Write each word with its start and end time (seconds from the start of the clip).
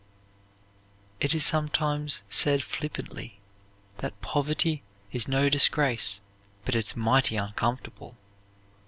It 1.19 1.35
is 1.35 1.45
sometimes 1.45 2.23
said 2.27 2.63
flippantly 2.63 3.39
that 3.99 4.19
"poverty 4.19 4.81
is 5.11 5.27
no 5.27 5.47
disgrace 5.47 6.21
but 6.65 6.73
it's 6.73 6.95
mighty 6.95 7.37
uncomfortable." 7.37 8.17